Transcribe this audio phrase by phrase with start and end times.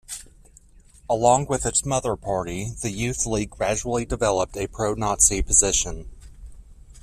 [1.07, 6.09] Along with its mother party, the youth league gradually developed a pro-Nazi position.